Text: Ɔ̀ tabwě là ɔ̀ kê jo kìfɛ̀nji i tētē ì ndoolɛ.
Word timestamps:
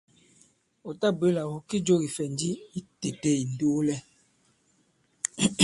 Ɔ̀ 0.87 0.93
tabwě 1.01 1.27
là 1.37 1.43
ɔ̀ 1.53 1.63
kê 1.67 1.77
jo 1.85 1.95
kìfɛ̀nji 2.01 2.49
i 2.77 2.79
tētē 2.99 3.31
ì 3.41 3.43
ndoolɛ. 3.51 3.95